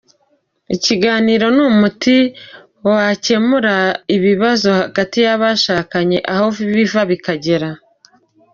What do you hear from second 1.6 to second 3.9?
umuti wakemura